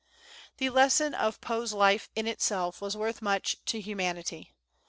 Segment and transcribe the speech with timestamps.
[0.57, 4.51] The lesson of Poe's life, in itself, was worth much to Humanity.